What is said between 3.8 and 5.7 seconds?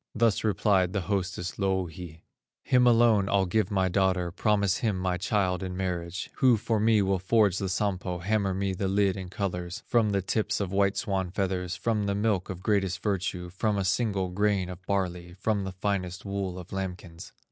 daughter, Promise him my child